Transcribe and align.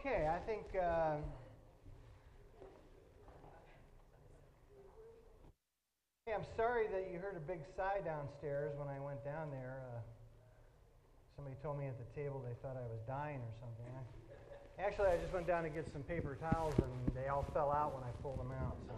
Okay, 0.00 0.26
I 0.32 0.38
think. 0.46 0.64
Uh, 0.74 1.16
hey, 6.24 6.32
I'm 6.32 6.46
sorry 6.56 6.86
that 6.90 7.10
you 7.12 7.18
heard 7.18 7.36
a 7.36 7.40
big 7.40 7.60
sigh 7.76 8.00
downstairs 8.02 8.72
when 8.78 8.88
I 8.88 8.98
went 8.98 9.22
down 9.26 9.50
there. 9.50 9.82
Uh, 9.92 10.00
somebody 11.36 11.54
told 11.62 11.78
me 11.78 11.84
at 11.84 11.98
the 11.98 12.18
table 12.18 12.42
they 12.48 12.54
thought 12.62 12.78
I 12.78 12.88
was 12.88 13.00
dying 13.06 13.40
or 13.40 13.52
something. 13.60 13.92
I, 13.92 14.82
actually, 14.82 15.08
I 15.08 15.18
just 15.18 15.34
went 15.34 15.46
down 15.46 15.64
to 15.64 15.68
get 15.68 15.92
some 15.92 16.02
paper 16.02 16.34
towels 16.40 16.72
and 16.78 17.14
they 17.14 17.28
all 17.28 17.44
fell 17.52 17.70
out 17.70 17.94
when 17.94 18.02
I 18.02 18.10
pulled 18.22 18.38
them 18.38 18.52
out. 18.52 18.78
So. 18.88 18.94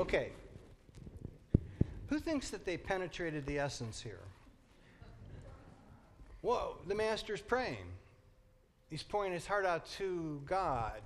Okay. 0.00 0.32
Who 2.08 2.18
thinks 2.18 2.50
that 2.50 2.64
they 2.64 2.76
penetrated 2.76 3.46
the 3.46 3.60
essence 3.60 4.02
here? 4.02 4.18
Whoa, 6.42 6.78
the 6.86 6.94
master's 6.94 7.40
praying. 7.40 7.86
He's 8.88 9.02
pouring 9.02 9.32
his 9.32 9.46
heart 9.46 9.66
out 9.66 9.86
to 9.98 10.40
God. 10.46 11.02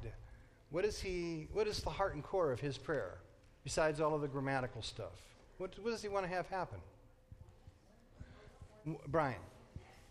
What 0.71 0.85
is 0.85 1.01
he 1.01 1.49
what 1.53 1.67
is 1.67 1.81
the 1.81 1.91
heart 1.91 2.15
and 2.15 2.23
core 2.23 2.53
of 2.53 2.61
his 2.61 2.79
prayer 2.79 3.19
besides 3.63 4.01
all 4.01 4.15
of 4.15 4.23
the 4.23 4.29
grammatical 4.29 4.83
stuff? 4.83 5.21
What, 5.59 5.79
what 5.83 5.91
does 5.91 6.03
he 6.03 6.09
want 6.09 6.25
to 6.25 6.33
have 6.33 6.49
happen? 6.49 6.79
Brian. 9.09 9.37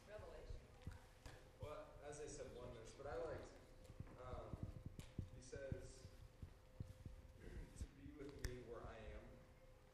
Revelation. 0.08 0.56
Well, 1.62 1.84
as 2.10 2.18
they 2.20 2.28
said, 2.28 2.48
wonders. 2.56 2.92
But 2.98 3.12
I 3.12 3.16
liked 3.26 3.48
um 4.24 4.48
he 5.36 5.42
says 5.44 5.84
to 7.80 7.84
be 8.00 8.24
with 8.24 8.34
me 8.48 8.60
where 8.68 8.82
I 8.86 8.98
am. 9.18 9.24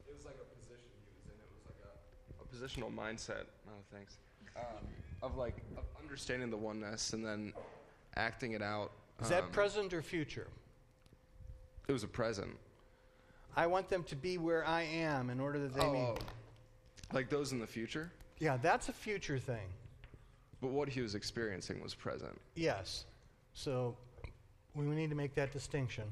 It 0.07 0.13
was 0.15 0.25
like 0.25 0.37
a 0.41 0.48
position 0.57 0.89
he 1.05 1.11
was 1.17 1.25
in. 1.29 1.37
It 1.37 1.49
was 1.53 1.65
like 1.70 1.81
a 1.85 1.93
a 2.39 2.45
positional 2.49 2.93
mindset. 2.93 3.45
Oh, 3.67 3.81
thanks. 3.91 4.17
Um, 4.55 4.85
of 5.21 5.37
like 5.37 5.57
of 5.77 5.84
understanding 6.01 6.49
the 6.49 6.57
oneness 6.57 7.13
and 7.13 7.25
then 7.25 7.53
acting 8.15 8.53
it 8.53 8.62
out. 8.62 8.91
Is 9.21 9.29
that 9.29 9.43
um, 9.43 9.49
present 9.51 9.93
or 9.93 10.01
future? 10.01 10.48
It 11.87 11.91
was 11.91 12.03
a 12.03 12.07
present. 12.07 12.55
I 13.55 13.67
want 13.67 13.89
them 13.89 14.03
to 14.03 14.15
be 14.15 14.37
where 14.37 14.65
I 14.65 14.84
am 14.84 15.29
in 15.29 15.39
order 15.39 15.59
that 15.59 15.73
they 15.73 15.81
oh, 15.81 15.91
may. 15.91 15.99
Oh. 15.99 16.17
Like 17.11 17.29
those 17.29 17.51
in 17.51 17.59
the 17.59 17.67
future? 17.67 18.11
Yeah, 18.39 18.57
that's 18.57 18.89
a 18.89 18.93
future 18.93 19.39
thing. 19.39 19.67
But 20.61 20.70
what 20.70 20.89
he 20.89 21.01
was 21.01 21.15
experiencing 21.15 21.81
was 21.81 21.95
present. 21.95 22.39
Yes. 22.55 23.05
So 23.54 23.98
we 24.76 24.85
need 24.85 25.09
to 25.09 25.15
make 25.15 25.33
that 25.35 25.51
distinction. 25.51 26.05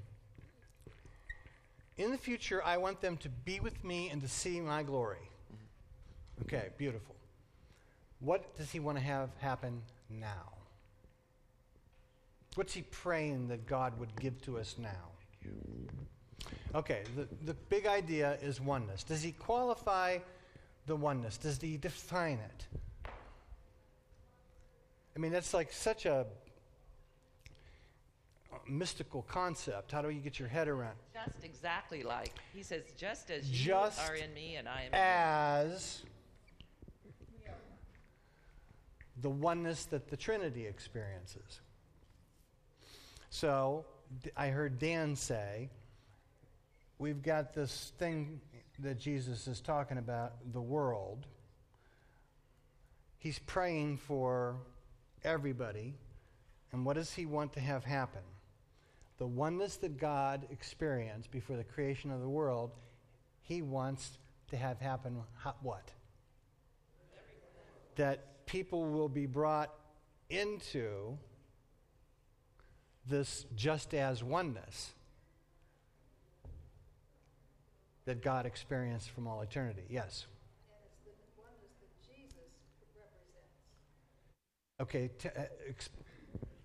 In 1.97 2.11
the 2.11 2.17
future, 2.17 2.63
I 2.63 2.77
want 2.77 3.01
them 3.01 3.17
to 3.17 3.29
be 3.29 3.59
with 3.59 3.83
me 3.83 4.09
and 4.09 4.21
to 4.21 4.27
see 4.27 4.59
my 4.59 4.83
glory. 4.83 5.29
Okay, 6.43 6.69
beautiful. 6.77 7.16
What 8.19 8.55
does 8.57 8.71
he 8.71 8.79
want 8.79 8.97
to 8.97 9.03
have 9.03 9.29
happen 9.39 9.81
now? 10.09 10.53
What's 12.55 12.73
he 12.73 12.81
praying 12.81 13.49
that 13.49 13.67
God 13.67 13.99
would 13.99 14.19
give 14.19 14.41
to 14.43 14.57
us 14.57 14.75
now? 14.79 15.11
Okay, 16.73 17.03
the, 17.15 17.27
the 17.45 17.53
big 17.53 17.85
idea 17.85 18.37
is 18.41 18.59
oneness. 18.59 19.03
Does 19.03 19.21
he 19.21 19.31
qualify 19.31 20.17
the 20.87 20.95
oneness? 20.95 21.37
Does 21.37 21.61
he 21.61 21.77
define 21.77 22.39
it? 22.39 22.67
I 25.15 25.19
mean, 25.19 25.31
that's 25.31 25.53
like 25.53 25.71
such 25.71 26.05
a 26.05 26.25
mystical 28.67 29.23
concept. 29.23 29.91
How 29.91 30.01
do 30.01 30.09
you 30.09 30.19
get 30.19 30.39
your 30.39 30.47
head 30.47 30.67
around? 30.67 30.95
Just 31.13 31.43
exactly 31.43 32.03
like 32.03 32.33
he 32.53 32.63
says, 32.63 32.83
just 32.97 33.29
as 33.31 33.49
just 33.49 33.99
you 33.99 34.05
are 34.07 34.15
in 34.15 34.33
me 34.33 34.55
and 34.55 34.67
I 34.67 34.83
am 34.83 34.93
as 34.93 36.03
the 39.21 39.29
oneness 39.29 39.85
that 39.85 40.09
the 40.09 40.17
Trinity 40.17 40.65
experiences. 40.65 41.61
So 43.29 43.85
I 44.35 44.47
heard 44.47 44.79
Dan 44.79 45.15
say, 45.15 45.69
we've 46.99 47.21
got 47.21 47.53
this 47.53 47.91
thing 47.97 48.41
that 48.79 48.99
Jesus 48.99 49.47
is 49.47 49.59
talking 49.59 49.97
about, 49.97 50.33
the 50.53 50.61
world. 50.61 51.25
He's 53.17 53.39
praying 53.39 53.97
for 53.97 54.57
everybody. 55.23 55.95
And 56.71 56.85
what 56.85 56.95
does 56.95 57.13
he 57.13 57.25
want 57.25 57.53
to 57.53 57.59
have 57.59 57.83
happen? 57.83 58.21
The 59.17 59.27
oneness 59.27 59.77
that 59.77 59.97
God 59.97 60.45
experienced 60.51 61.31
before 61.31 61.57
the 61.57 61.63
creation 61.63 62.11
of 62.11 62.21
the 62.21 62.29
world, 62.29 62.71
he 63.41 63.61
wants 63.61 64.19
to 64.49 64.57
have 64.57 64.79
happen 64.79 65.17
what? 65.61 65.91
That 67.95 68.26
people 68.47 68.85
will 68.85 69.09
be 69.09 69.27
brought 69.27 69.71
into 70.29 71.17
this 73.07 73.45
just 73.55 73.93
as 73.93 74.23
oneness 74.23 74.93
that 78.05 78.23
God 78.23 78.45
experienced 78.45 79.11
from 79.11 79.27
all 79.27 79.41
eternity. 79.41 79.83
Yes? 79.89 80.25
Okay, 84.79 85.09
t- 85.19 85.29
uh, 85.29 85.41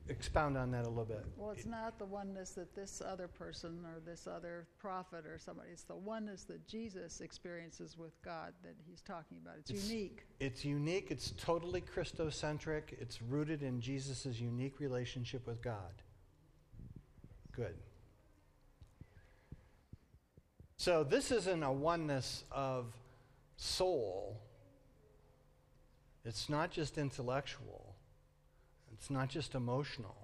expound 0.09 0.57
on 0.57 0.71
that 0.73 0.85
a 0.85 0.89
little 0.89 1.05
bit. 1.05 1.25
Well, 1.37 1.51
it's 1.51 1.67
not 1.67 1.99
the 1.99 2.05
oneness 2.05 2.51
that 2.51 2.75
this 2.75 3.03
other 3.05 3.29
person 3.29 3.85
or 3.85 4.01
this 4.05 4.27
other 4.27 4.67
prophet 4.79 5.25
or 5.27 5.39
somebody, 5.39 5.71
it's 5.73 5.85
the 5.85 5.95
oneness 5.95 6.45
that 6.45 6.67
Jesus 6.67 7.21
experiences 7.21 7.97
with 7.97 8.21
God 8.23 8.53
that 8.63 8.75
he's 8.89 9.01
talking 9.01 9.39
about. 9.43 9.55
It's, 9.61 9.71
it's 9.71 9.89
unique. 9.89 10.25
It's 10.41 10.65
unique, 10.65 11.11
it's 11.11 11.33
totally 11.33 11.81
Christocentric, 11.81 12.93
it's 12.99 13.23
rooted 13.23 13.63
in 13.63 13.81
Jesus' 13.81 14.41
unique 14.41 14.81
relationship 14.81 15.47
with 15.47 15.63
God. 15.63 16.03
Good. 17.53 17.77
So, 20.77 21.05
this 21.05 21.31
isn't 21.31 21.63
a 21.63 21.71
oneness 21.71 22.43
of 22.51 22.87
soul, 23.57 24.41
it's 26.25 26.49
not 26.49 26.73
just 26.73 26.99
intellectual. 26.99 27.92
It's 29.03 29.11
not 29.11 29.29
just 29.29 29.57
emotional, 29.57 30.15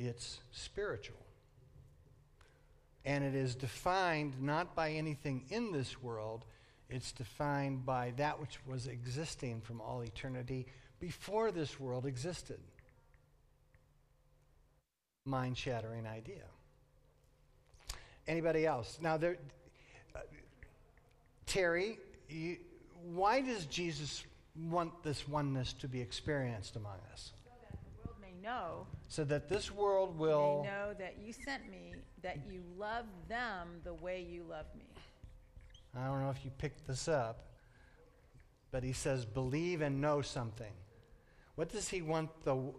it's 0.00 0.40
spiritual. 0.50 1.24
And 3.04 3.22
it 3.22 3.36
is 3.36 3.54
defined 3.54 4.42
not 4.42 4.74
by 4.74 4.90
anything 4.90 5.44
in 5.48 5.70
this 5.70 6.02
world, 6.02 6.44
it's 6.88 7.12
defined 7.12 7.86
by 7.86 8.14
that 8.16 8.40
which 8.40 8.58
was 8.66 8.88
existing 8.88 9.60
from 9.60 9.80
all 9.80 10.02
eternity 10.02 10.66
before 10.98 11.52
this 11.52 11.78
world 11.78 12.04
existed. 12.04 12.58
Mind 15.24 15.56
shattering 15.56 16.08
idea. 16.08 16.46
Anybody 18.26 18.66
else? 18.66 18.98
Now, 19.00 19.16
there, 19.16 19.36
uh, 20.16 20.18
Terry, 21.46 21.96
you, 22.28 22.56
why 23.04 23.40
does 23.40 23.66
Jesus 23.66 24.24
want 24.56 25.02
this 25.02 25.28
oneness 25.28 25.72
to 25.74 25.88
be 25.88 26.00
experienced 26.00 26.76
among 26.76 26.98
us. 27.12 27.32
So 27.44 27.50
that 27.60 27.78
the 27.82 28.08
world 28.08 28.16
may 28.20 28.34
know. 28.42 28.86
So 29.08 29.24
that 29.24 29.48
this 29.48 29.70
world 29.70 30.18
will 30.18 30.62
know 30.64 30.94
that 30.98 31.16
you 31.24 31.32
sent 31.32 31.70
me, 31.70 31.94
that 32.22 32.38
you 32.50 32.62
love 32.78 33.06
them 33.28 33.80
the 33.84 33.94
way 33.94 34.26
you 34.28 34.44
love 34.48 34.66
me. 34.76 34.86
I 35.96 36.06
don't 36.06 36.20
know 36.22 36.30
if 36.30 36.44
you 36.44 36.50
picked 36.58 36.86
this 36.86 37.08
up, 37.08 37.46
but 38.70 38.82
he 38.82 38.92
says, 38.92 39.24
believe 39.24 39.80
and 39.80 40.00
know 40.00 40.22
something. 40.22 40.72
What 41.56 41.70
does 41.70 41.88
he 41.88 42.02
want 42.02 42.30
the 42.44 42.72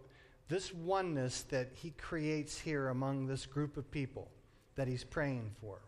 this 0.48 0.74
oneness 0.74 1.44
that 1.44 1.70
he 1.74 1.92
creates 1.92 2.60
here 2.60 2.90
among 2.90 3.26
this 3.26 3.46
group 3.46 3.78
of 3.78 3.90
people 3.90 4.30
that 4.76 4.88
he's 4.88 5.04
praying 5.04 5.52
for? 5.62 5.80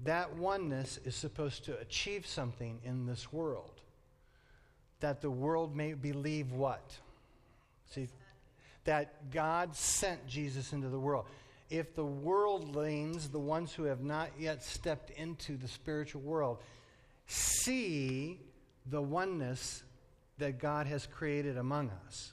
That 0.00 0.36
oneness 0.36 0.98
is 1.04 1.14
supposed 1.14 1.64
to 1.64 1.78
achieve 1.78 2.26
something 2.26 2.80
in 2.84 3.06
this 3.06 3.32
world 3.32 3.77
that 5.00 5.20
the 5.20 5.30
world 5.30 5.76
may 5.76 5.94
believe 5.94 6.52
what? 6.52 6.92
See, 7.90 8.08
that 8.84 9.30
God 9.30 9.74
sent 9.74 10.26
Jesus 10.26 10.72
into 10.72 10.88
the 10.88 10.98
world. 10.98 11.26
If 11.70 11.94
the 11.94 12.04
worldlings, 12.04 13.28
the 13.28 13.38
ones 13.38 13.72
who 13.72 13.84
have 13.84 14.00
not 14.00 14.30
yet 14.38 14.62
stepped 14.62 15.10
into 15.10 15.56
the 15.56 15.68
spiritual 15.68 16.22
world, 16.22 16.58
see 17.26 18.40
the 18.86 19.02
oneness 19.02 19.82
that 20.38 20.58
God 20.58 20.86
has 20.86 21.06
created 21.06 21.58
among 21.58 21.90
us, 22.06 22.32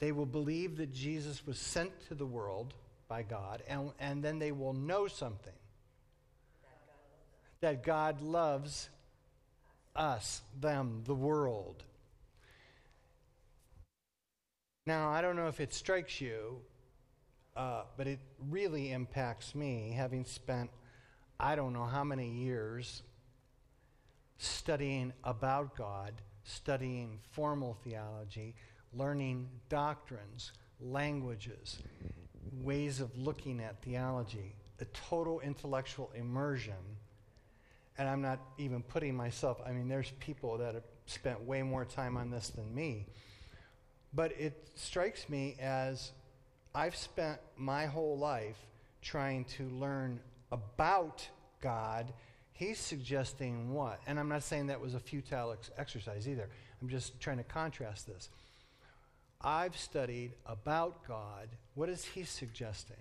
they 0.00 0.10
will 0.10 0.26
believe 0.26 0.78
that 0.78 0.92
Jesus 0.92 1.46
was 1.46 1.58
sent 1.58 1.92
to 2.08 2.14
the 2.14 2.26
world 2.26 2.74
by 3.06 3.22
God, 3.22 3.62
and, 3.68 3.90
and 4.00 4.22
then 4.22 4.38
they 4.38 4.52
will 4.52 4.72
know 4.72 5.06
something 5.06 5.52
that 7.60 7.82
God 7.84 8.22
loves 8.22 8.88
us, 9.96 10.42
them, 10.60 11.02
the 11.06 11.14
world. 11.14 11.84
Now, 14.86 15.10
I 15.10 15.20
don't 15.20 15.36
know 15.36 15.48
if 15.48 15.60
it 15.60 15.74
strikes 15.74 16.20
you, 16.20 16.58
uh, 17.56 17.82
but 17.96 18.06
it 18.06 18.20
really 18.48 18.92
impacts 18.92 19.54
me, 19.54 19.92
having 19.96 20.24
spent 20.24 20.70
I 21.42 21.56
don't 21.56 21.72
know 21.72 21.86
how 21.86 22.04
many 22.04 22.28
years 22.28 23.02
studying 24.36 25.14
about 25.24 25.74
God, 25.74 26.12
studying 26.44 27.18
formal 27.30 27.78
theology, 27.82 28.54
learning 28.92 29.48
doctrines, 29.70 30.52
languages, 30.80 31.78
ways 32.52 33.00
of 33.00 33.16
looking 33.16 33.60
at 33.60 33.82
theology, 33.82 34.54
a 34.80 34.84
total 34.86 35.40
intellectual 35.40 36.10
immersion. 36.14 36.74
And 37.98 38.08
I'm 38.08 38.22
not 38.22 38.40
even 38.58 38.82
putting 38.82 39.14
myself, 39.14 39.60
I 39.66 39.72
mean, 39.72 39.88
there's 39.88 40.10
people 40.20 40.58
that 40.58 40.74
have 40.74 40.84
spent 41.06 41.42
way 41.42 41.62
more 41.62 41.84
time 41.84 42.16
on 42.16 42.30
this 42.30 42.48
than 42.48 42.74
me. 42.74 43.06
But 44.12 44.32
it 44.38 44.68
strikes 44.74 45.28
me 45.28 45.56
as 45.60 46.12
I've 46.74 46.96
spent 46.96 47.38
my 47.56 47.86
whole 47.86 48.18
life 48.18 48.56
trying 49.02 49.44
to 49.56 49.64
learn 49.64 50.20
about 50.52 51.28
God. 51.60 52.12
He's 52.52 52.78
suggesting 52.78 53.72
what? 53.72 54.00
And 54.06 54.18
I'm 54.18 54.28
not 54.28 54.42
saying 54.42 54.68
that 54.68 54.80
was 54.80 54.94
a 54.94 55.00
futile 55.00 55.52
ex- 55.52 55.70
exercise 55.76 56.28
either. 56.28 56.48
I'm 56.80 56.88
just 56.88 57.20
trying 57.20 57.38
to 57.38 57.44
contrast 57.44 58.06
this. 58.06 58.28
I've 59.40 59.76
studied 59.76 60.32
about 60.44 61.06
God. 61.06 61.48
What 61.74 61.88
is 61.88 62.04
he 62.04 62.24
suggesting? 62.24 62.96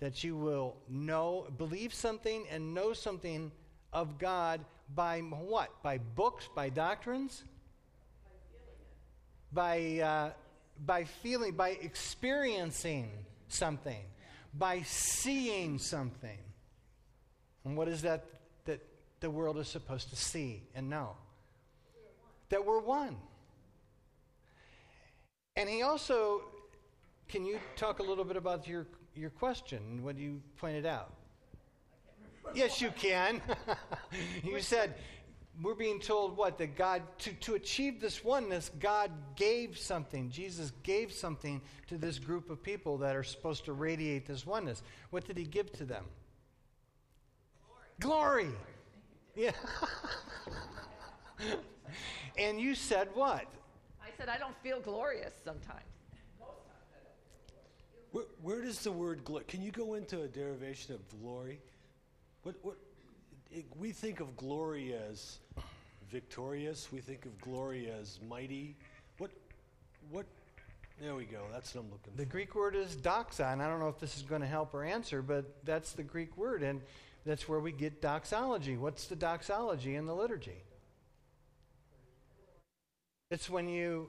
That 0.00 0.22
you 0.22 0.36
will 0.36 0.76
know, 0.88 1.46
believe 1.56 1.94
something 1.94 2.44
and 2.50 2.74
know 2.74 2.92
something 2.92 3.50
of 3.92 4.18
God 4.18 4.60
by 4.94 5.20
what? 5.20 5.82
By 5.82 5.98
books, 5.98 6.48
by 6.54 6.68
doctrines? 6.68 7.44
By, 9.52 10.00
uh, 10.00 10.30
by 10.84 11.04
feeling, 11.04 11.52
by 11.54 11.70
experiencing 11.70 13.10
something, 13.48 14.04
by 14.52 14.82
seeing 14.82 15.78
something. 15.78 16.38
And 17.64 17.76
what 17.76 17.88
is 17.88 18.02
that 18.02 18.26
that 18.66 18.80
the 19.20 19.30
world 19.30 19.58
is 19.58 19.68
supposed 19.68 20.10
to 20.10 20.16
see 20.16 20.62
and 20.74 20.90
know? 20.90 21.16
That 22.50 22.64
we're 22.64 22.80
one. 22.80 23.16
And 25.56 25.68
he 25.68 25.82
also, 25.82 26.42
can 27.28 27.46
you 27.46 27.58
talk 27.76 27.98
a 27.98 28.02
little 28.02 28.24
bit 28.24 28.36
about 28.36 28.68
your, 28.68 28.86
your 29.16 29.30
question, 29.30 30.02
when 30.02 30.16
you 30.16 30.40
pointed 30.56 30.86
out? 30.86 31.12
Yes, 32.54 32.80
you 32.80 32.90
can. 32.90 33.42
you 34.44 34.60
said, 34.60 34.94
we're 35.62 35.74
being 35.74 36.00
told 36.00 36.36
what? 36.36 36.58
That 36.58 36.76
God, 36.76 37.02
to, 37.20 37.32
to 37.32 37.54
achieve 37.54 38.00
this 38.00 38.22
oneness, 38.24 38.70
God 38.78 39.10
gave 39.36 39.78
something. 39.78 40.30
Jesus 40.30 40.72
gave 40.82 41.12
something 41.12 41.60
to 41.88 41.96
this 41.96 42.18
group 42.18 42.50
of 42.50 42.62
people 42.62 42.98
that 42.98 43.16
are 43.16 43.24
supposed 43.24 43.64
to 43.64 43.72
radiate 43.72 44.26
this 44.26 44.46
oneness. 44.46 44.82
What 45.10 45.26
did 45.26 45.36
he 45.36 45.44
give 45.44 45.72
to 45.74 45.84
them? 45.84 46.04
Glory. 48.00 48.44
Glory. 48.44 48.54
Yeah. 49.34 49.52
and 52.38 52.60
you 52.60 52.74
said 52.74 53.08
what? 53.14 53.46
I 54.02 54.08
said, 54.18 54.28
I 54.28 54.38
don't 54.38 54.56
feel 54.62 54.80
glorious 54.80 55.34
sometimes. 55.44 55.95
Where, 58.16 58.24
where 58.40 58.62
does 58.62 58.80
the 58.80 58.92
word 58.92 59.26
glory? 59.26 59.44
Can 59.46 59.60
you 59.60 59.70
go 59.70 59.92
into 59.92 60.22
a 60.22 60.26
derivation 60.26 60.94
of 60.94 61.20
glory? 61.20 61.60
What, 62.44 62.54
what, 62.62 62.76
it, 63.50 63.66
we 63.78 63.92
think 63.92 64.20
of 64.20 64.34
glory 64.38 64.94
as 64.94 65.40
victorious. 66.10 66.90
We 66.90 67.00
think 67.00 67.26
of 67.26 67.38
glory 67.42 67.90
as 67.90 68.18
mighty. 68.26 68.74
What, 69.18 69.32
what? 70.10 70.24
There 70.98 71.14
we 71.14 71.26
go. 71.26 71.42
That's 71.52 71.74
what 71.74 71.82
I'm 71.82 71.90
looking 71.90 72.12
The 72.16 72.22
for. 72.22 72.24
The 72.24 72.24
Greek 72.24 72.54
word 72.54 72.74
is 72.74 72.96
doxa, 72.96 73.52
and 73.52 73.62
I 73.62 73.68
don't 73.68 73.80
know 73.80 73.88
if 73.88 73.98
this 73.98 74.16
is 74.16 74.22
going 74.22 74.40
to 74.40 74.46
help 74.46 74.72
or 74.72 74.82
answer, 74.82 75.20
but 75.20 75.62
that's 75.66 75.92
the 75.92 76.02
Greek 76.02 76.38
word, 76.38 76.62
and 76.62 76.80
that's 77.26 77.46
where 77.46 77.60
we 77.60 77.70
get 77.70 78.00
doxology. 78.00 78.78
What's 78.78 79.08
the 79.08 79.16
doxology 79.16 79.94
in 79.94 80.06
the 80.06 80.14
liturgy? 80.14 80.62
It's 83.30 83.50
when 83.50 83.68
you, 83.68 84.08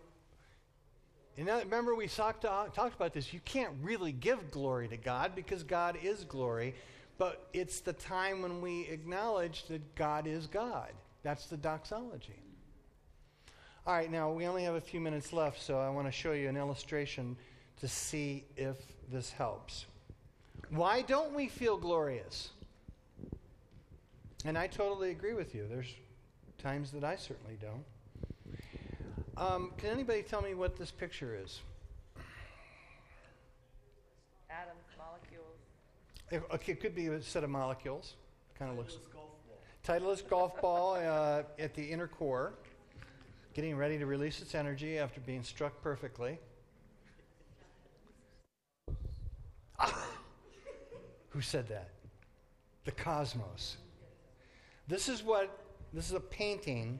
you 1.38 1.44
know, 1.44 1.60
remember 1.60 1.94
we 1.94 2.08
talked, 2.08 2.46
uh, 2.46 2.66
talked 2.74 2.96
about 2.96 3.14
this. 3.14 3.32
You 3.32 3.40
can't 3.46 3.74
really 3.84 4.12
give 4.12 4.50
glory 4.50 4.88
to 4.88 4.98
God 4.98 5.36
because 5.36 5.64
God 5.64 5.98
is 6.02 6.24
glory, 6.24 6.74
but 7.20 7.48
it's 7.54 7.80
the 7.80 7.94
time 7.94 8.42
when 8.42 8.60
we 8.60 8.88
acknowledge 8.88 9.66
that 9.68 9.96
God 9.96 10.26
is 10.26 10.48
God. 10.48 10.92
That's 11.22 11.46
the 11.46 11.58
doxology. 11.58 12.42
All 13.86 13.94
right, 13.94 14.12
now 14.12 14.32
we 14.32 14.48
only 14.48 14.64
have 14.64 14.76
a 14.76 14.82
few 14.82 15.00
minutes 15.00 15.32
left, 15.32 15.62
so 15.62 15.78
I 15.78 15.90
want 15.90 16.08
to 16.08 16.12
show 16.12 16.32
you 16.32 16.50
an 16.50 16.58
illustration 16.58 17.38
to 17.80 17.88
see 17.88 18.44
if 18.58 18.78
this 19.12 19.32
helps. 19.32 19.86
Why 20.72 21.04
don't 21.04 21.34
we 21.34 21.48
feel 21.48 21.78
glorious? 21.78 22.50
And 24.44 24.58
I 24.58 24.68
totally 24.68 25.12
agree 25.12 25.34
with 25.34 25.54
you. 25.54 25.68
There's 25.70 25.94
times 26.58 26.92
that 26.92 27.04
I 27.04 27.16
certainly 27.16 27.58
don't. 27.62 27.84
Um, 29.38 29.72
can 29.78 29.92
anybody 29.92 30.24
tell 30.24 30.42
me 30.42 30.56
what 30.56 30.78
this 30.78 30.90
picture 30.90 31.38
is? 31.40 31.62
Atoms, 34.50 34.80
molecules. 34.98 35.58
It, 36.32 36.42
okay, 36.56 36.72
it 36.72 36.82
could 36.82 36.96
be 36.96 37.08
a 37.08 37.22
set 37.22 37.44
of 37.44 37.52
molecules. 37.52 38.16
Kind 38.58 38.72
of 38.72 38.78
looks. 38.78 38.98
Titleist 39.86 40.28
golf 40.28 40.60
ball 40.60 40.96
uh, 40.96 41.44
at 41.60 41.76
the 41.76 41.84
inner 41.84 42.08
core, 42.08 42.54
getting 43.54 43.78
ready 43.78 44.00
to 44.00 44.08
release 44.08 44.42
its 44.42 44.56
energy 44.56 44.98
after 44.98 45.22
being 45.22 45.44
struck 45.44 45.82
perfectly. 45.84 46.40
Ah! 49.78 50.10
Who 51.30 51.42
said 51.42 51.68
that? 51.70 51.90
The 52.86 52.92
cosmos. 52.92 53.78
This 54.88 55.08
is 55.08 55.22
what. 55.22 55.64
This 55.94 56.08
is 56.08 56.14
a 56.14 56.20
painting 56.20 57.00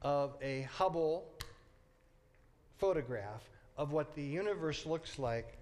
of 0.00 0.36
a 0.40 0.62
Hubble 0.62 1.26
photograph 2.82 3.48
of 3.76 3.92
what 3.92 4.12
the 4.16 4.22
universe 4.24 4.86
looks 4.86 5.16
like 5.16 5.56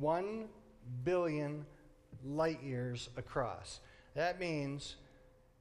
one 0.00 0.48
billion 1.04 1.66
light 2.24 2.62
years 2.62 3.10
across. 3.18 3.80
That 4.14 4.40
means 4.40 4.96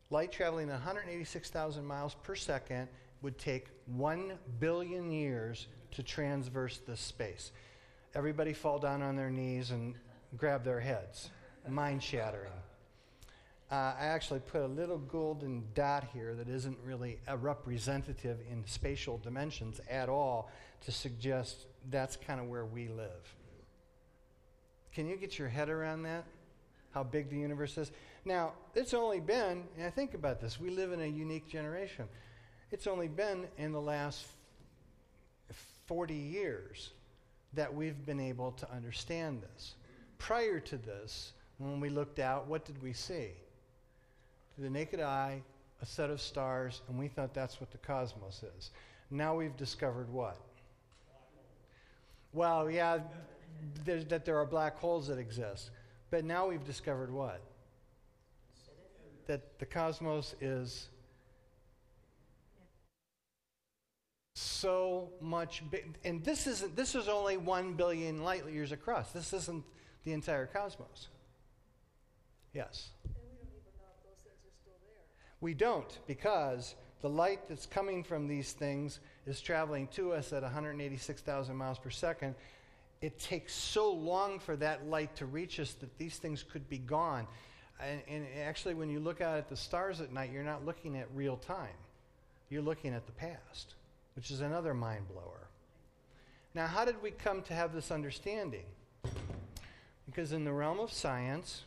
light 0.09 0.31
traveling 0.31 0.69
186,000 0.69 1.85
miles 1.85 2.15
per 2.23 2.33
second 2.33 2.87
would 3.21 3.37
take 3.37 3.67
1 3.87 4.39
billion 4.61 5.11
years 5.11 5.67
to 5.91 6.01
transverse 6.01 6.77
this 6.87 7.01
space. 7.01 7.51
Everybody 8.15 8.53
fall 8.53 8.79
down 8.79 9.01
on 9.01 9.17
their 9.17 9.29
knees 9.29 9.71
and 9.71 9.95
grab 10.37 10.63
their 10.63 10.79
heads. 10.79 11.29
Mind 11.67 12.01
shattering. 12.01 12.53
Uh, 13.71 13.93
I 13.97 14.07
actually 14.07 14.41
put 14.41 14.63
a 14.63 14.67
little 14.67 14.97
golden 14.97 15.63
dot 15.73 16.03
here 16.13 16.35
that 16.35 16.49
isn't 16.49 16.77
really 16.83 17.19
a 17.27 17.37
representative 17.37 18.39
in 18.51 18.65
spatial 18.65 19.17
dimensions 19.17 19.79
at 19.89 20.09
all 20.09 20.51
to 20.81 20.91
suggest 20.91 21.67
that's 21.89 22.17
kind 22.17 22.41
of 22.41 22.47
where 22.47 22.65
we 22.65 22.89
live. 22.89 23.33
Can 24.93 25.07
you 25.07 25.15
get 25.15 25.39
your 25.39 25.47
head 25.47 25.69
around 25.69 26.03
that? 26.03 26.25
How 26.93 27.01
big 27.01 27.29
the 27.29 27.37
universe 27.37 27.77
is? 27.77 27.93
Now, 28.25 28.51
it's 28.75 28.93
only 28.93 29.21
been, 29.21 29.63
and 29.77 29.85
I 29.85 29.89
think 29.89 30.15
about 30.15 30.41
this, 30.41 30.59
we 30.59 30.69
live 30.69 30.91
in 30.91 30.99
a 30.99 31.07
unique 31.07 31.47
generation. 31.47 32.09
It's 32.71 32.87
only 32.87 33.07
been 33.07 33.47
in 33.57 33.71
the 33.71 33.79
last 33.79 34.25
40 35.87 36.13
years 36.13 36.89
that 37.53 37.73
we've 37.73 38.05
been 38.05 38.19
able 38.19 38.51
to 38.51 38.69
understand 38.69 39.41
this. 39.41 39.75
Prior 40.17 40.59
to 40.59 40.77
this, 40.77 41.31
when 41.57 41.79
we 41.79 41.87
looked 41.87 42.19
out, 42.19 42.47
what 42.47 42.65
did 42.65 42.81
we 42.83 42.91
see? 42.91 43.29
To 44.55 44.61
the 44.61 44.69
naked 44.69 44.99
eye, 44.99 45.41
a 45.81 45.85
set 45.85 46.09
of 46.09 46.21
stars, 46.21 46.81
and 46.87 46.99
we 46.99 47.07
thought 47.07 47.33
that's 47.33 47.59
what 47.59 47.71
the 47.71 47.77
cosmos 47.77 48.43
is. 48.57 48.71
Now 49.09 49.35
we've 49.35 49.55
discovered 49.57 50.11
what? 50.11 50.37
Well, 52.33 52.69
yeah, 52.69 52.99
that 53.85 54.25
there 54.25 54.37
are 54.37 54.45
black 54.45 54.77
holes 54.77 55.07
that 55.07 55.17
exist. 55.17 55.71
But 56.09 56.25
now 56.25 56.47
we've 56.47 56.63
discovered 56.65 57.11
what? 57.11 57.41
That 59.27 59.59
the 59.59 59.65
cosmos 59.65 60.35
is 60.41 60.89
so 64.35 65.09
much 65.21 65.63
big. 65.71 65.95
And 66.03 66.23
this 66.23 66.47
isn't 66.47 66.75
this 66.75 66.95
is 66.95 67.07
only 67.07 67.37
one 67.37 67.73
billion 67.73 68.23
light 68.23 68.43
years 68.49 68.71
across. 68.71 69.11
This 69.11 69.33
isn't 69.33 69.63
the 70.03 70.13
entire 70.13 70.45
cosmos. 70.45 71.07
Yes. 72.53 72.89
We 75.41 75.55
don't 75.55 75.99
because 76.07 76.75
the 77.01 77.09
light 77.09 77.49
that's 77.49 77.65
coming 77.65 78.03
from 78.03 78.27
these 78.27 78.53
things 78.53 78.99
is 79.25 79.41
traveling 79.41 79.87
to 79.87 80.13
us 80.13 80.31
at 80.31 80.43
186,000 80.43 81.55
miles 81.55 81.79
per 81.79 81.89
second. 81.89 82.35
It 83.01 83.19
takes 83.19 83.53
so 83.53 83.91
long 83.91 84.39
for 84.39 84.55
that 84.57 84.87
light 84.87 85.15
to 85.15 85.25
reach 85.25 85.59
us 85.59 85.73
that 85.73 85.97
these 85.97 86.17
things 86.17 86.43
could 86.43 86.69
be 86.69 86.77
gone. 86.77 87.27
And, 87.79 88.01
and 88.07 88.27
actually, 88.43 88.75
when 88.75 88.91
you 88.91 88.99
look 88.99 89.21
out 89.21 89.39
at 89.39 89.49
the 89.49 89.55
stars 89.55 90.01
at 90.01 90.13
night, 90.13 90.31
you're 90.31 90.43
not 90.43 90.65
looking 90.65 90.95
at 90.97 91.07
real 91.15 91.37
time. 91.37 91.69
You're 92.51 92.61
looking 92.61 92.93
at 92.93 93.07
the 93.07 93.11
past, 93.13 93.73
which 94.15 94.29
is 94.29 94.41
another 94.41 94.75
mind 94.75 95.07
blower. 95.07 95.47
Now, 96.53 96.67
how 96.67 96.85
did 96.85 97.01
we 97.01 97.09
come 97.09 97.41
to 97.43 97.53
have 97.53 97.73
this 97.73 97.89
understanding? 97.89 98.65
Because 100.05 100.33
in 100.33 100.43
the 100.43 100.53
realm 100.53 100.79
of 100.79 100.91
science, 100.91 101.63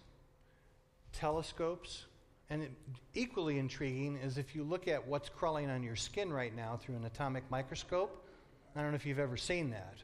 telescopes, 1.12 2.04
And 2.54 2.62
it, 2.62 2.70
equally 3.14 3.58
intriguing 3.58 4.16
is 4.18 4.38
if 4.38 4.54
you 4.54 4.62
look 4.62 4.86
at 4.86 5.04
what's 5.08 5.28
crawling 5.28 5.68
on 5.70 5.82
your 5.82 5.96
skin 5.96 6.32
right 6.32 6.54
now 6.54 6.76
through 6.80 6.94
an 6.94 7.04
atomic 7.04 7.42
microscope. 7.50 8.24
I 8.76 8.80
don't 8.80 8.92
know 8.92 8.94
if 8.94 9.04
you've 9.04 9.18
ever 9.18 9.36
seen 9.36 9.70
that. 9.70 9.96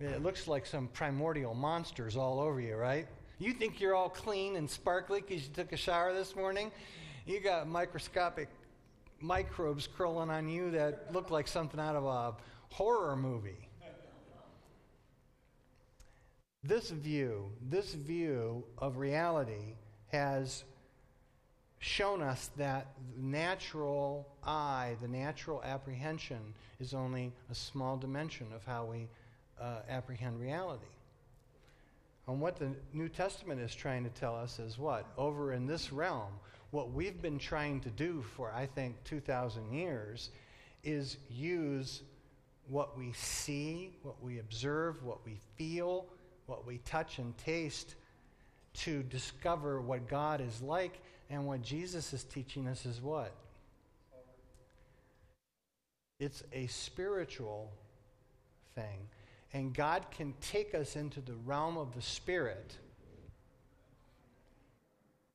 It 0.00 0.22
looks 0.22 0.46
like 0.46 0.66
some 0.66 0.86
primordial 0.88 1.54
monsters 1.54 2.14
all 2.18 2.40
over 2.40 2.60
you, 2.60 2.76
right? 2.76 3.08
You 3.38 3.54
think 3.54 3.80
you're 3.80 3.94
all 3.94 4.10
clean 4.10 4.56
and 4.56 4.68
sparkly 4.68 5.22
because 5.22 5.44
you 5.44 5.54
took 5.54 5.72
a 5.72 5.78
shower 5.78 6.12
this 6.12 6.36
morning? 6.36 6.70
You 7.24 7.40
got 7.40 7.66
microscopic 7.68 8.50
microbes 9.18 9.86
crawling 9.86 10.28
on 10.28 10.46
you 10.50 10.72
that 10.72 11.06
look 11.10 11.30
like 11.30 11.48
something 11.48 11.80
out 11.80 11.96
of 11.96 12.04
a 12.04 12.34
horror 12.68 13.16
movie. 13.16 13.70
This 16.62 16.90
view, 16.90 17.50
this 17.62 17.94
view 17.94 18.64
of 18.76 18.98
reality 18.98 19.76
has 20.12 20.64
shown 21.78 22.22
us 22.22 22.50
that 22.56 22.88
the 23.16 23.22
natural 23.22 24.26
eye, 24.42 24.96
the 25.02 25.08
natural 25.08 25.62
apprehension, 25.64 26.54
is 26.80 26.94
only 26.94 27.32
a 27.50 27.54
small 27.54 27.96
dimension 27.96 28.46
of 28.54 28.64
how 28.64 28.84
we 28.84 29.08
uh, 29.60 29.80
apprehend 29.88 30.40
reality. 30.40 30.84
And 32.26 32.40
what 32.40 32.56
the 32.56 32.70
New 32.92 33.08
Testament 33.08 33.60
is 33.60 33.74
trying 33.74 34.04
to 34.04 34.10
tell 34.10 34.34
us 34.34 34.58
is 34.58 34.78
what? 34.78 35.06
Over 35.18 35.52
in 35.52 35.66
this 35.66 35.92
realm, 35.92 36.32
what 36.70 36.92
we've 36.92 37.20
been 37.20 37.38
trying 37.38 37.80
to 37.82 37.90
do 37.90 38.24
for, 38.34 38.50
I 38.50 38.66
think, 38.66 38.96
2,000 39.04 39.72
years 39.72 40.30
is 40.82 41.18
use 41.30 42.02
what 42.68 42.96
we 42.96 43.12
see, 43.12 43.92
what 44.02 44.22
we 44.22 44.38
observe, 44.38 45.02
what 45.04 45.24
we 45.24 45.38
feel, 45.56 46.06
what 46.46 46.66
we 46.66 46.78
touch 46.78 47.18
and 47.18 47.36
taste 47.36 47.94
to 48.74 49.02
discover 49.04 49.80
what 49.80 50.08
God 50.08 50.40
is 50.40 50.60
like. 50.62 51.00
And 51.34 51.46
what 51.48 51.62
Jesus 51.62 52.12
is 52.12 52.22
teaching 52.22 52.68
us 52.68 52.86
is 52.86 53.00
what? 53.00 53.32
It's 56.20 56.44
a 56.52 56.68
spiritual 56.68 57.72
thing. 58.76 59.08
And 59.52 59.74
God 59.74 60.06
can 60.12 60.34
take 60.40 60.76
us 60.76 60.94
into 60.94 61.20
the 61.20 61.34
realm 61.44 61.76
of 61.76 61.92
the 61.92 62.02
Spirit, 62.02 62.76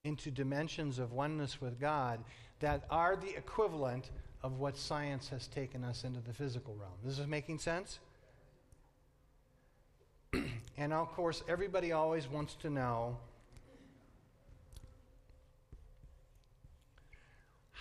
into 0.06 0.32
dimensions 0.32 1.00
of 1.00 1.12
oneness 1.12 1.60
with 1.60 1.82
God 1.82 2.24
that 2.62 2.86
are 2.90 3.18
the 3.18 3.36
equivalent 3.36 4.10
of 4.42 4.58
what 4.58 4.78
science 4.78 5.28
has 5.28 5.48
taken 5.48 5.84
us 5.84 6.06
into 6.06 6.22
the 6.22 6.34
physical 6.34 6.76
realm. 6.80 6.94
This 7.04 7.20
is 7.20 7.28
making 7.28 7.60
sense? 7.60 8.00
and 10.78 10.94
of 10.94 11.12
course, 11.12 11.44
everybody 11.50 11.92
always 11.92 12.26
wants 12.26 12.56
to 12.62 12.70
know 12.70 13.18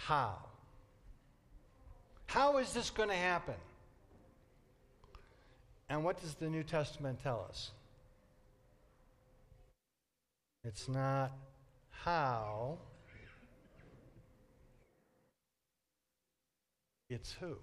how. 0.07 0.37
How 2.27 2.59
is 2.59 2.73
this 2.73 2.91
going 2.91 3.09
to 3.09 3.15
happen? 3.15 3.55
And 5.89 6.05
what 6.05 6.21
does 6.21 6.35
the 6.35 6.49
New 6.49 6.63
Testament 6.63 7.19
tell 7.23 7.47
us? 7.49 7.71
It's 10.65 10.89
not 10.89 11.33
how, 11.91 12.79
it's 17.09 17.33
who. 17.41 17.57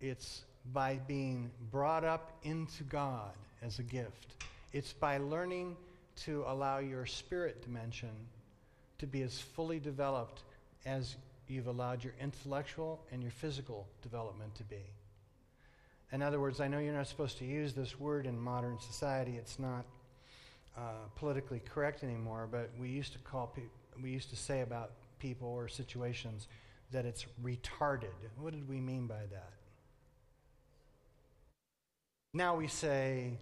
It's 0.00 0.42
by 0.72 0.98
being 1.06 1.50
brought 1.70 2.04
up 2.04 2.32
into 2.42 2.84
God 2.84 3.32
as 3.62 3.78
a 3.78 3.82
gift. 3.82 4.34
It's 4.72 4.92
by 4.92 5.18
learning 5.18 5.76
to 6.24 6.44
allow 6.46 6.78
your 6.78 7.04
spirit 7.04 7.62
dimension 7.62 8.10
to 8.98 9.06
be 9.06 9.22
as 9.22 9.38
fully 9.38 9.78
developed 9.78 10.42
as 10.86 11.16
you've 11.48 11.66
allowed 11.66 12.02
your 12.02 12.14
intellectual 12.20 13.00
and 13.12 13.22
your 13.22 13.32
physical 13.32 13.86
development 14.02 14.54
to 14.56 14.64
be. 14.64 14.82
In 16.12 16.22
other 16.22 16.40
words, 16.40 16.60
I 16.60 16.68
know 16.68 16.78
you're 16.78 16.94
not 16.94 17.08
supposed 17.08 17.38
to 17.38 17.44
use 17.44 17.72
this 17.74 17.98
word 17.98 18.26
in 18.26 18.38
modern 18.38 18.78
society. 18.78 19.36
It's 19.36 19.58
not 19.58 19.84
uh, 20.76 21.08
politically 21.16 21.60
correct 21.72 22.04
anymore, 22.04 22.48
but 22.50 22.70
we 22.78 22.88
used 22.88 23.12
to 23.12 23.18
call 23.20 23.48
pe- 23.48 23.62
we 24.02 24.10
used 24.10 24.30
to 24.30 24.36
say 24.36 24.60
about 24.60 24.92
people 25.18 25.48
or 25.48 25.68
situations 25.68 26.48
that 26.92 27.04
it's 27.04 27.26
retarded. 27.42 28.14
What 28.38 28.52
did 28.52 28.68
we 28.68 28.80
mean 28.80 29.06
by 29.06 29.22
that? 29.30 29.50
Now 32.32 32.56
we 32.56 32.66
say 32.66 33.38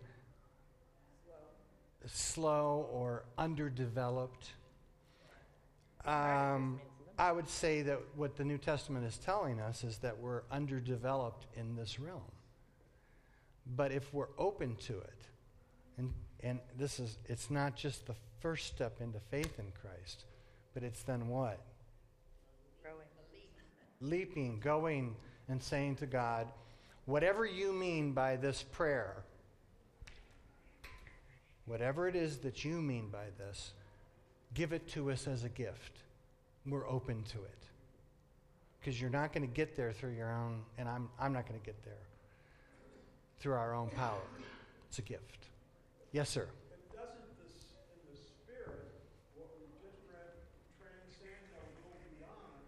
slow 2.07 2.89
or 2.93 3.25
underdeveloped. 3.39 4.51
Um, 6.05 6.81
I 7.23 7.31
would 7.31 7.49
say 7.49 7.83
that 7.83 8.01
what 8.17 8.35
the 8.35 8.45
New 8.45 8.59
Testament 8.59 9.07
is 9.07 9.17
telling 9.17 9.61
us 9.61 9.85
is 9.85 9.99
that 9.99 10.19
we're 10.19 10.43
underdeveloped 10.51 11.47
in 11.55 11.77
this 11.77 12.01
realm. 12.01 12.33
But 13.77 13.93
if 13.93 14.13
we're 14.13 14.35
open 14.39 14.75
to 14.87 14.99
it, 14.99 15.29
and, 15.99 16.13
and 16.41 16.59
this 16.77 16.99
is, 16.99 17.19
it's 17.27 17.49
not 17.49 17.77
just 17.77 18.07
the 18.07 18.17
first 18.41 18.67
step 18.67 19.01
into 19.01 19.21
faith 19.21 19.61
in 19.61 19.67
Christ, 19.81 20.25
but 20.75 20.83
it's 20.83 21.05
then 21.05 21.29
what? 21.29 21.61
Growing. 22.83 23.07
Leaping, 24.01 24.59
going, 24.59 25.15
and 25.49 25.63
saying 25.63 25.95
to 25.97 26.07
God, 26.07 26.49
whatever 27.05 27.47
you 27.47 27.73
mean 27.73 28.15
by 28.15 28.35
this 28.35 28.65
prayer, 28.65 29.23
whatever 31.67 32.09
it 32.09 32.17
is 32.17 32.39
that 32.39 32.65
you 32.65 32.83
mean 32.83 33.11
by 33.11 33.27
this, 33.39 33.75
give 34.55 34.73
it 34.73 34.89
to 34.89 35.13
us 35.13 35.29
as 35.29 35.45
a 35.45 35.49
gift. 35.49 36.03
We're 36.67 36.89
open 36.89 37.23
to 37.25 37.39
it. 37.39 37.59
Because 38.81 39.01
you're 39.01 39.11
not 39.11 39.33
going 39.33 39.47
to 39.47 39.53
get 39.53 39.77
there 39.77 39.93
through 39.93 40.13
your 40.13 40.33
own, 40.33 40.63
and 40.79 40.89
I'm, 40.89 41.09
I'm 41.21 41.33
not 41.33 41.49
going 41.49 41.59
to 41.59 41.65
get 41.65 41.83
there 41.85 41.95
through 43.39 43.55
our 43.55 43.75
own 43.75 43.89
power. 43.91 44.21
It's 44.89 44.99
a 44.99 45.03
gift. 45.03 45.47
Yes, 46.13 46.29
sir. 46.29 46.43
And 46.43 46.99
doesn't 46.99 47.15
this, 47.43 47.63
in 47.95 48.15
the 48.15 48.19
spirit, 48.21 48.91
what 49.35 49.49
we 49.59 49.67
just 49.83 49.99
read, 50.11 50.35
transcend 50.79 51.47
or 51.55 51.65
go 51.83 51.95
beyond 52.19 52.63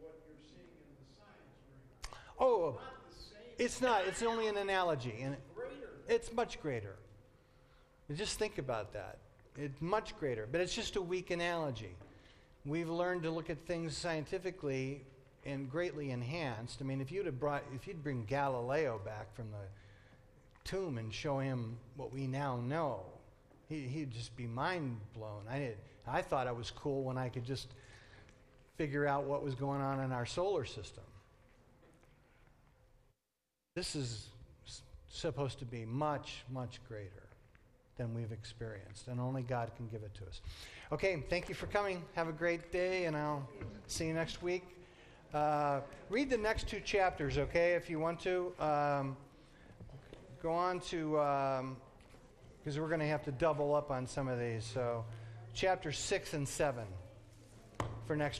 what 0.00 0.14
you're 0.26 0.36
seeing 0.40 0.68
in 0.68 0.92
the 0.96 1.06
science 1.16 1.54
realm? 1.68 2.40
Oh, 2.40 2.62
oh, 2.64 2.70
Not 2.72 2.82
it's 3.58 3.80
not. 3.80 4.06
It's 4.06 4.22
only 4.22 4.48
an 4.48 4.56
analogy, 4.56 5.14
and 5.22 5.36
greater. 5.54 5.90
it's 6.08 6.32
much 6.32 6.60
greater. 6.60 6.96
Just 8.14 8.38
think 8.38 8.58
about 8.58 8.92
that. 8.94 9.18
It's 9.56 9.80
much 9.80 10.16
greater, 10.18 10.48
but 10.50 10.60
it's 10.60 10.74
just 10.74 10.96
a 10.96 11.02
weak 11.02 11.30
analogy. 11.30 11.94
We've 12.64 12.88
learned 12.88 13.22
to 13.22 13.30
look 13.30 13.50
at 13.50 13.66
things 13.66 13.96
scientifically 13.96 15.02
and 15.44 15.70
greatly 15.70 16.10
enhanced. 16.10 16.78
I 16.80 16.84
mean, 16.84 17.00
if 17.00 17.10
you'd 17.10 17.26
have 17.26 17.40
brought, 17.40 17.64
if 17.74 17.86
you'd 17.86 18.02
bring 18.02 18.24
Galileo 18.24 19.00
back 19.04 19.34
from 19.34 19.50
the 19.50 19.66
tomb 20.64 20.98
and 20.98 21.12
show 21.12 21.38
him 21.38 21.78
what 21.96 22.12
we 22.12 22.26
now 22.26 22.56
know, 22.56 23.02
he, 23.68 23.82
he'd 23.82 24.10
just 24.10 24.36
be 24.36 24.46
mind 24.46 25.00
blown. 25.14 25.42
I 25.48 25.58
did, 25.58 25.78
I 26.06 26.22
thought 26.22 26.46
I 26.46 26.52
was 26.52 26.70
cool 26.70 27.04
when 27.04 27.16
I 27.16 27.28
could 27.28 27.44
just 27.44 27.68
figure 28.76 29.06
out 29.06 29.24
what 29.24 29.42
was 29.42 29.54
going 29.54 29.80
on 29.80 30.00
in 30.00 30.12
our 30.12 30.26
solar 30.26 30.64
system. 30.64 31.04
This 33.74 33.96
is 33.96 34.28
supposed 35.08 35.58
to 35.60 35.64
be 35.64 35.84
much, 35.84 36.44
much 36.50 36.80
greater 36.88 37.27
than 37.98 38.14
we've 38.14 38.32
experienced, 38.32 39.08
and 39.08 39.20
only 39.20 39.42
God 39.42 39.70
can 39.76 39.88
give 39.88 40.02
it 40.02 40.14
to 40.14 40.26
us. 40.26 40.40
Okay, 40.92 41.22
thank 41.28 41.48
you 41.48 41.54
for 41.54 41.66
coming. 41.66 42.02
Have 42.14 42.28
a 42.28 42.32
great 42.32 42.72
day, 42.72 43.04
and 43.04 43.16
I'll 43.16 43.46
see 43.86 44.06
you 44.06 44.14
next 44.14 44.42
week. 44.42 44.64
Uh, 45.34 45.80
read 46.08 46.30
the 46.30 46.38
next 46.38 46.68
two 46.68 46.80
chapters, 46.80 47.36
okay, 47.36 47.74
if 47.74 47.90
you 47.90 47.98
want 47.98 48.20
to. 48.20 48.54
Um, 48.58 49.16
go 50.42 50.52
on 50.52 50.80
to, 50.80 51.76
because 52.58 52.78
we're 52.78 52.88
going 52.88 53.00
to 53.00 53.06
have 53.06 53.24
to 53.24 53.32
double 53.32 53.74
up 53.74 53.90
on 53.90 54.06
some 54.06 54.28
of 54.28 54.38
these. 54.38 54.64
So, 54.64 55.04
chapter 55.52 55.92
6 55.92 56.34
and 56.34 56.48
7 56.48 56.84
for 58.06 58.16
next 58.16 58.36